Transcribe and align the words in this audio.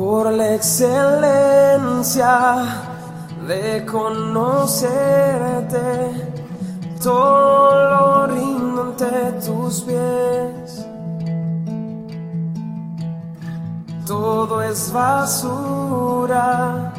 por 0.00 0.32
la 0.32 0.54
excelencia 0.54 2.32
de 3.46 3.84
conocerte, 3.84 4.48
todo 7.02 7.90
lo 7.90 8.26
rindo 8.26 8.80
ante 8.80 9.32
tus 9.44 9.82
pies. 9.82 10.86
Todo 14.06 14.62
es 14.62 14.90
basura 14.90 16.94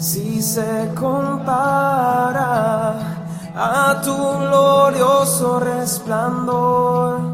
si 0.00 0.42
se 0.42 0.90
compara 0.98 2.94
a 3.54 4.00
tu 4.02 4.16
glorioso 4.40 5.60
resplandor. 5.60 7.29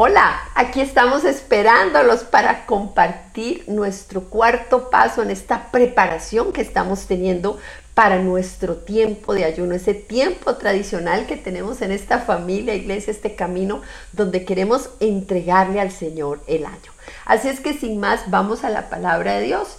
Hola, 0.00 0.48
aquí 0.54 0.80
estamos 0.80 1.24
esperándolos 1.24 2.22
para 2.22 2.66
compartir 2.66 3.64
nuestro 3.66 4.22
cuarto 4.30 4.90
paso 4.90 5.24
en 5.24 5.30
esta 5.32 5.72
preparación 5.72 6.52
que 6.52 6.60
estamos 6.60 7.08
teniendo 7.08 7.58
para 7.94 8.20
nuestro 8.20 8.76
tiempo 8.76 9.34
de 9.34 9.44
ayuno, 9.44 9.74
ese 9.74 9.94
tiempo 9.94 10.54
tradicional 10.54 11.26
que 11.26 11.36
tenemos 11.36 11.82
en 11.82 11.90
esta 11.90 12.20
familia, 12.20 12.76
iglesia, 12.76 13.10
este 13.10 13.34
camino 13.34 13.82
donde 14.12 14.44
queremos 14.44 14.90
entregarle 15.00 15.80
al 15.80 15.90
Señor 15.90 16.42
el 16.46 16.64
año. 16.64 16.92
Así 17.24 17.48
es 17.48 17.58
que 17.58 17.74
sin 17.74 17.98
más, 17.98 18.30
vamos 18.30 18.62
a 18.62 18.70
la 18.70 18.90
palabra 18.90 19.32
de 19.34 19.46
Dios. 19.46 19.78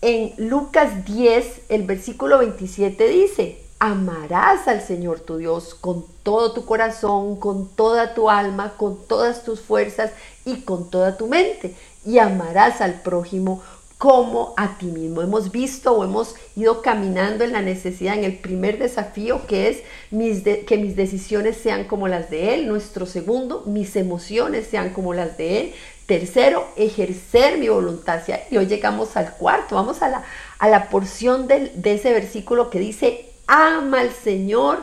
En 0.00 0.32
Lucas 0.36 1.04
10, 1.04 1.62
el 1.70 1.82
versículo 1.82 2.38
27 2.38 3.08
dice, 3.08 3.65
amarás 3.78 4.68
al 4.68 4.80
Señor 4.80 5.20
tu 5.20 5.36
Dios 5.36 5.74
con 5.74 6.04
todo 6.22 6.52
tu 6.52 6.64
corazón, 6.64 7.36
con 7.36 7.68
toda 7.68 8.14
tu 8.14 8.30
alma, 8.30 8.74
con 8.76 9.06
todas 9.06 9.44
tus 9.44 9.60
fuerzas 9.60 10.12
y 10.44 10.62
con 10.62 10.90
toda 10.90 11.16
tu 11.16 11.26
mente. 11.26 11.74
Y 12.04 12.18
amarás 12.18 12.80
al 12.80 13.02
prójimo 13.02 13.62
como 13.98 14.52
a 14.56 14.76
ti 14.78 14.86
mismo. 14.86 15.22
Hemos 15.22 15.50
visto 15.52 15.92
o 15.92 16.04
hemos 16.04 16.34
ido 16.54 16.82
caminando 16.82 17.44
en 17.44 17.52
la 17.52 17.62
necesidad, 17.62 18.14
en 18.14 18.24
el 18.24 18.38
primer 18.38 18.78
desafío 18.78 19.46
que 19.46 19.68
es 19.68 19.78
mis 20.10 20.42
que 20.42 20.78
mis 20.78 20.96
decisiones 20.96 21.56
sean 21.56 21.84
como 21.84 22.08
las 22.08 22.30
de 22.30 22.54
Él. 22.54 22.68
Nuestro 22.68 23.06
segundo, 23.06 23.62
mis 23.66 23.96
emociones 23.96 24.66
sean 24.66 24.90
como 24.90 25.14
las 25.14 25.36
de 25.36 25.60
Él. 25.60 25.74
Tercero, 26.06 26.66
ejercer 26.76 27.58
mi 27.58 27.68
voluntad. 27.68 28.20
Y 28.50 28.56
hoy 28.56 28.66
llegamos 28.66 29.16
al 29.16 29.32
cuarto. 29.32 29.74
Vamos 29.74 30.02
a 30.02 30.08
la, 30.08 30.24
a 30.58 30.68
la 30.68 30.88
porción 30.88 31.48
de 31.48 31.72
ese 31.84 32.12
versículo 32.12 32.70
que 32.70 32.78
dice, 32.78 33.25
ama 33.46 34.00
al 34.00 34.12
Señor 34.12 34.80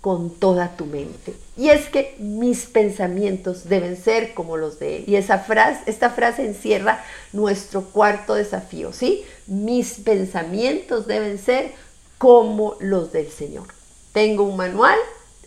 con 0.00 0.30
toda 0.30 0.76
tu 0.76 0.86
mente. 0.86 1.34
Y 1.56 1.68
es 1.68 1.88
que 1.88 2.16
mis 2.18 2.66
pensamientos 2.66 3.68
deben 3.68 3.96
ser 3.96 4.32
como 4.32 4.56
los 4.56 4.78
de 4.78 4.98
Él. 4.98 5.04
Y 5.06 5.16
esa 5.16 5.38
frase, 5.38 5.82
esta 5.86 6.10
frase 6.10 6.46
encierra 6.46 7.04
nuestro 7.32 7.82
cuarto 7.82 8.34
desafío, 8.34 8.92
¿sí? 8.92 9.24
Mis 9.46 9.94
pensamientos 9.94 11.06
deben 11.06 11.38
ser 11.38 11.72
como 12.16 12.76
los 12.80 13.12
del 13.12 13.30
Señor. 13.30 13.66
Tengo 14.12 14.44
un 14.44 14.56
manual, 14.56 14.98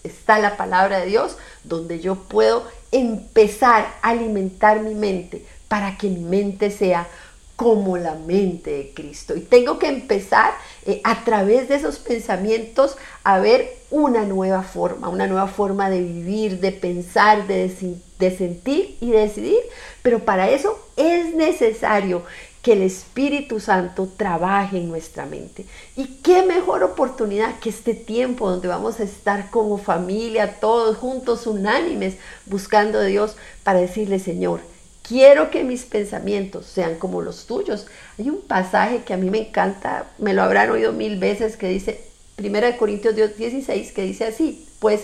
está 0.03 0.37
la 0.39 0.55
palabra 0.55 0.99
de 0.99 1.07
Dios, 1.07 1.37
donde 1.63 1.99
yo 1.99 2.15
puedo 2.15 2.63
empezar 2.91 3.87
a 4.01 4.09
alimentar 4.09 4.81
mi 4.81 4.93
mente 4.93 5.45
para 5.67 5.97
que 5.97 6.07
mi 6.07 6.19
mente 6.19 6.69
sea 6.69 7.07
como 7.55 7.97
la 7.97 8.15
mente 8.15 8.71
de 8.71 8.91
Cristo. 8.93 9.35
Y 9.35 9.41
tengo 9.41 9.79
que 9.79 9.87
empezar 9.87 10.53
eh, 10.85 11.01
a 11.03 11.23
través 11.23 11.69
de 11.69 11.75
esos 11.75 11.99
pensamientos 11.99 12.97
a 13.23 13.39
ver 13.39 13.77
una 13.91 14.25
nueva 14.25 14.63
forma, 14.63 15.09
una 15.09 15.27
nueva 15.27 15.47
forma 15.47 15.89
de 15.89 16.01
vivir, 16.01 16.59
de 16.59 16.71
pensar, 16.71 17.45
de, 17.47 17.71
de 18.19 18.37
sentir 18.37 18.97
y 18.99 19.11
decidir. 19.11 19.59
Pero 20.01 20.25
para 20.25 20.49
eso 20.49 20.79
es 20.97 21.35
necesario 21.35 22.23
que 22.63 22.73
el 22.73 22.81
Espíritu 22.81 23.59
Santo 23.59 24.07
trabaje 24.17 24.77
en 24.77 24.87
nuestra 24.87 25.25
mente. 25.25 25.65
Y 25.97 26.05
qué 26.23 26.43
mejor 26.43 26.81
oportunidad 26.81 27.59
que 27.59 27.69
este 27.69 27.93
tiempo 27.93 28.49
donde 28.49 28.69
vamos 28.69 28.99
a 28.99 29.03
estar 29.03 29.51
como 29.51 29.77
familia, 29.77 30.59
todos 30.61 30.97
juntos, 30.97 31.45
unánimes, 31.45 32.15
buscando 32.45 32.99
a 32.99 33.03
Dios 33.03 33.35
para 33.63 33.79
decirle, 33.79 34.17
Señor, 34.17 34.61
quiero 35.03 35.51
que 35.51 35.63
mis 35.63 35.83
pensamientos 35.83 36.65
sean 36.65 36.95
como 36.95 37.21
los 37.21 37.45
tuyos. 37.45 37.85
Hay 38.17 38.29
un 38.29 38.41
pasaje 38.41 39.03
que 39.03 39.13
a 39.13 39.17
mí 39.17 39.29
me 39.29 39.49
encanta, 39.49 40.07
me 40.17 40.33
lo 40.33 40.41
habrán 40.41 40.71
oído 40.71 40.93
mil 40.93 41.19
veces, 41.19 41.57
que 41.57 41.67
dice, 41.67 42.01
1 42.39 42.77
Corintios 42.77 43.15
16, 43.15 43.91
que 43.91 44.01
dice 44.01 44.25
así, 44.25 44.67
pues, 44.79 45.01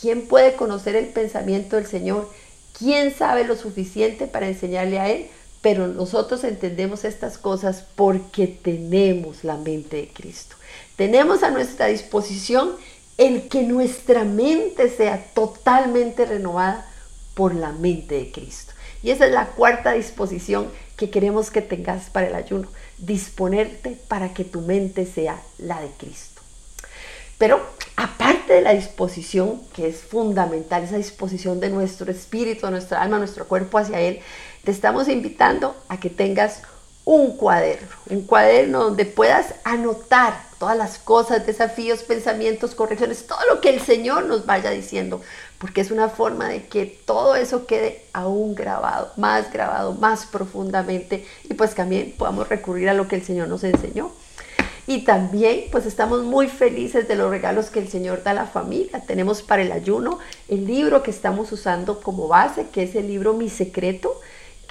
¿quién 0.00 0.26
puede 0.26 0.54
conocer 0.54 0.96
el 0.96 1.06
pensamiento 1.06 1.76
del 1.76 1.86
Señor? 1.86 2.30
¿Quién 2.78 3.14
sabe 3.14 3.44
lo 3.44 3.56
suficiente 3.56 4.26
para 4.26 4.48
enseñarle 4.48 4.98
a 4.98 5.10
Él? 5.10 5.26
Pero 5.60 5.86
nosotros 5.86 6.42
entendemos 6.44 7.04
estas 7.04 7.38
cosas 7.38 7.84
porque 7.94 8.46
tenemos 8.46 9.44
la 9.44 9.56
mente 9.56 9.96
de 9.96 10.08
Cristo. 10.08 10.56
Tenemos 10.96 11.42
a 11.42 11.50
nuestra 11.50 11.86
disposición 11.86 12.72
el 13.18 13.48
que 13.48 13.62
nuestra 13.62 14.24
mente 14.24 14.88
sea 14.88 15.24
totalmente 15.34 16.24
renovada 16.24 16.91
por 17.34 17.54
la 17.54 17.72
mente 17.72 18.16
de 18.16 18.32
Cristo. 18.32 18.72
Y 19.02 19.10
esa 19.10 19.26
es 19.26 19.32
la 19.32 19.46
cuarta 19.46 19.92
disposición 19.92 20.68
que 20.96 21.10
queremos 21.10 21.50
que 21.50 21.62
tengas 21.62 22.10
para 22.10 22.28
el 22.28 22.34
ayuno. 22.34 22.68
Disponerte 22.98 23.98
para 24.08 24.32
que 24.32 24.44
tu 24.44 24.60
mente 24.60 25.06
sea 25.06 25.40
la 25.58 25.80
de 25.80 25.88
Cristo. 25.98 26.40
Pero 27.38 27.60
aparte 27.96 28.52
de 28.52 28.60
la 28.60 28.72
disposición, 28.72 29.60
que 29.74 29.88
es 29.88 29.96
fundamental, 29.96 30.84
esa 30.84 30.96
disposición 30.96 31.58
de 31.58 31.70
nuestro 31.70 32.10
espíritu, 32.10 32.70
nuestra 32.70 33.02
alma, 33.02 33.18
nuestro 33.18 33.48
cuerpo 33.48 33.78
hacia 33.78 34.00
Él, 34.00 34.20
te 34.62 34.70
estamos 34.70 35.08
invitando 35.08 35.74
a 35.88 35.98
que 35.98 36.08
tengas 36.08 36.62
un 37.04 37.36
cuaderno, 37.36 37.88
un 38.10 38.22
cuaderno 38.22 38.84
donde 38.84 39.04
puedas 39.04 39.54
anotar 39.64 40.40
todas 40.58 40.76
las 40.76 40.98
cosas, 40.98 41.44
desafíos, 41.44 42.04
pensamientos, 42.04 42.76
correcciones, 42.76 43.26
todo 43.26 43.40
lo 43.52 43.60
que 43.60 43.70
el 43.70 43.80
Señor 43.80 44.26
nos 44.26 44.46
vaya 44.46 44.70
diciendo, 44.70 45.20
porque 45.58 45.80
es 45.80 45.90
una 45.90 46.08
forma 46.08 46.48
de 46.48 46.66
que 46.66 46.86
todo 46.86 47.34
eso 47.34 47.66
quede 47.66 48.04
aún 48.12 48.54
grabado, 48.54 49.10
más 49.16 49.52
grabado, 49.52 49.94
más 49.94 50.26
profundamente 50.26 51.26
y 51.50 51.54
pues 51.54 51.74
también 51.74 52.14
podamos 52.16 52.48
recurrir 52.48 52.88
a 52.88 52.94
lo 52.94 53.08
que 53.08 53.16
el 53.16 53.24
Señor 53.24 53.48
nos 53.48 53.64
enseñó. 53.64 54.12
Y 54.86 55.04
también 55.04 55.64
pues 55.70 55.86
estamos 55.86 56.24
muy 56.24 56.48
felices 56.48 57.06
de 57.06 57.14
los 57.14 57.30
regalos 57.30 57.70
que 57.70 57.78
el 57.78 57.88
Señor 57.88 58.22
da 58.24 58.32
a 58.32 58.34
la 58.34 58.46
familia. 58.46 59.00
Tenemos 59.06 59.40
para 59.42 59.62
el 59.62 59.70
ayuno 59.70 60.18
el 60.48 60.66
libro 60.66 61.04
que 61.04 61.12
estamos 61.12 61.52
usando 61.52 62.00
como 62.00 62.26
base, 62.26 62.66
que 62.72 62.82
es 62.82 62.94
el 62.96 63.06
libro 63.06 63.32
Mi 63.34 63.48
Secreto 63.48 64.20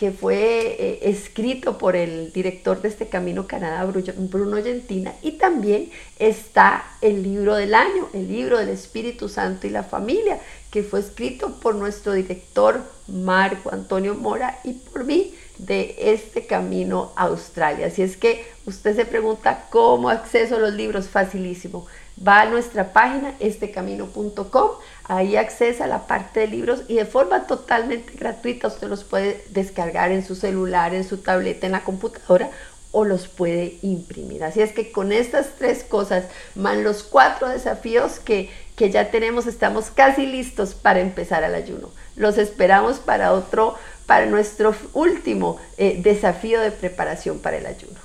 que 0.01 0.11
fue 0.11 0.77
eh, 0.79 0.99
escrito 1.03 1.77
por 1.77 1.95
el 1.95 2.33
director 2.33 2.81
de 2.81 2.87
este 2.87 3.07
Camino 3.07 3.45
Canadá, 3.45 3.85
Bruno 3.85 4.63
Gentina, 4.63 5.13
y 5.21 5.33
también 5.33 5.91
está 6.17 6.83
el 7.01 7.21
libro 7.21 7.53
del 7.53 7.75
año, 7.75 8.09
el 8.11 8.27
libro 8.27 8.57
del 8.57 8.69
Espíritu 8.69 9.29
Santo 9.29 9.67
y 9.67 9.69
la 9.69 9.83
familia, 9.83 10.39
que 10.71 10.81
fue 10.81 11.01
escrito 11.01 11.59
por 11.59 11.75
nuestro 11.75 12.13
director 12.13 12.81
Marco 13.07 13.71
Antonio 13.71 14.15
Mora 14.15 14.59
y 14.63 14.73
por 14.73 15.03
mí 15.03 15.35
de 15.61 15.95
este 15.97 16.47
camino 16.47 17.11
a 17.15 17.23
Australia. 17.25 17.87
Así 17.87 18.01
es 18.01 18.17
que 18.17 18.45
usted 18.65 18.95
se 18.95 19.05
pregunta 19.05 19.67
cómo 19.69 20.09
acceso 20.09 20.55
a 20.55 20.59
los 20.59 20.73
libros, 20.73 21.07
facilísimo. 21.07 21.85
Va 22.25 22.41
a 22.41 22.45
nuestra 22.45 22.93
página 22.93 23.33
estecamino.com, 23.39 24.69
ahí 25.05 25.35
accesa 25.37 25.85
a 25.85 25.87
la 25.87 26.07
parte 26.07 26.41
de 26.41 26.47
libros 26.47 26.81
y 26.87 26.95
de 26.95 27.05
forma 27.05 27.47
totalmente 27.47 28.13
gratuita 28.13 28.67
usted 28.67 28.87
los 28.87 29.03
puede 29.03 29.43
descargar 29.49 30.11
en 30.11 30.25
su 30.25 30.35
celular, 30.35 30.93
en 30.93 31.03
su 31.03 31.17
tableta, 31.17 31.65
en 31.67 31.71
la 31.71 31.83
computadora 31.83 32.49
o 32.91 33.05
los 33.05 33.27
puede 33.27 33.77
imprimir. 33.81 34.43
Así 34.43 34.61
es 34.61 34.73
que 34.73 34.91
con 34.91 35.11
estas 35.11 35.55
tres 35.57 35.83
cosas, 35.83 36.25
más 36.55 36.77
los 36.77 37.03
cuatro 37.03 37.47
desafíos 37.47 38.19
que, 38.19 38.49
que 38.75 38.91
ya 38.91 39.11
tenemos, 39.11 39.47
estamos 39.47 39.91
casi 39.91 40.25
listos 40.25 40.73
para 40.73 40.99
empezar 40.99 41.43
el 41.43 41.55
ayuno. 41.55 41.89
Los 42.15 42.37
esperamos 42.37 42.97
para 42.97 43.31
otro, 43.31 43.75
para 44.05 44.25
nuestro 44.25 44.75
último 44.93 45.57
eh, 45.77 45.99
desafío 46.01 46.59
de 46.61 46.71
preparación 46.71 47.39
para 47.39 47.57
el 47.57 47.65
ayuno. 47.65 47.99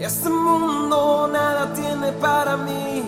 Este 0.00 0.28
mundo 0.28 1.28
nada 1.32 1.72
tiene 1.72 2.12
para 2.12 2.56
mí, 2.56 3.02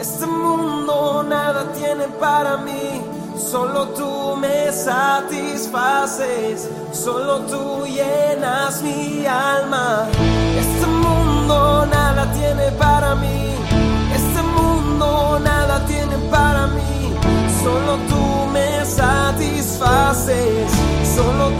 este 0.00 0.26
mundo 0.26 1.22
nada 1.22 1.72
tiene 1.72 2.08
para 2.20 2.56
mí, 2.56 3.00
solo 3.38 3.88
tú 3.90 4.36
me 4.36 4.72
satisfaces, 4.72 6.68
solo 6.92 7.40
tú 7.42 7.86
llenas 7.86 8.82
mi 8.82 9.24
alma. 9.24 10.08
Este 10.58 10.86
mundo 10.86 11.86
nada 11.86 12.32
tiene 12.32 12.72
para 12.72 13.14
mí, 13.14 13.54
este 14.12 14.42
mundo 14.42 15.38
nada 15.38 15.84
tiene 15.86 16.16
para 16.28 16.66
mí, 16.66 17.14
solo 17.62 17.96
tú 18.08 18.46
me 18.52 18.84
satisfaces 18.84 20.71
solo 21.14 21.51